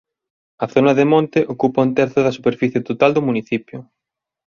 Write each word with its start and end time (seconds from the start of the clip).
A 0.63 0.65
zona 0.73 0.91
de 0.95 1.05
monte 1.11 1.39
ocupa 1.53 1.85
un 1.87 1.91
terzo 1.99 2.19
da 2.23 2.35
superficie 2.37 2.85
total 2.89 3.11
do 3.13 3.25
municipio. 3.27 3.77